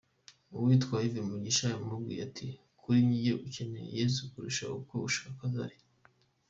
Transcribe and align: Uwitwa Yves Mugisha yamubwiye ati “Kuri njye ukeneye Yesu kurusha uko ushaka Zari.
Uwitwa 0.55 0.95
Yves 1.05 1.27
Mugisha 1.29 1.65
yamubwiye 1.73 2.21
ati 2.29 2.47
“Kuri 2.81 2.97
njye 3.07 3.31
ukeneye 3.45 3.89
Yesu 3.99 4.21
kurusha 4.31 4.65
uko 4.79 4.93
ushaka 5.09 5.41
Zari. 5.55 5.77